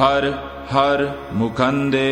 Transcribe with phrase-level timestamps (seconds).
[0.00, 0.24] हर
[0.72, 1.00] हर
[1.38, 2.10] मुखंदे